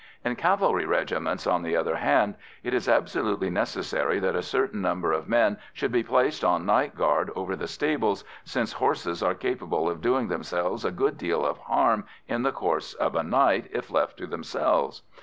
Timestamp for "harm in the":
11.59-12.51